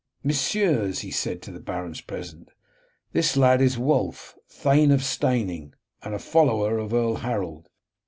[0.23, 2.49] "Messieurs," he said to the barons present,
[3.13, 7.69] "this lad is Wulf, Thane of Steyning, and a follower of Earl Harold.